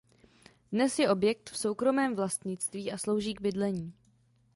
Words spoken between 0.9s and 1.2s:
je